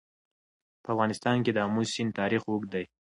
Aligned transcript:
په 0.83 0.87
افغانستان 0.93 1.37
کې 1.43 1.51
د 1.53 1.57
آمو 1.65 1.81
سیند 1.93 2.11
تاریخ 2.19 2.41
اوږد 2.47 2.69
دی. 2.73 2.85